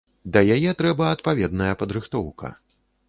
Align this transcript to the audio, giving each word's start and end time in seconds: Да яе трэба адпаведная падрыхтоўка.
Да 0.35 0.41
яе 0.55 0.71
трэба 0.79 1.09
адпаведная 1.17 1.71
падрыхтоўка. 1.83 2.55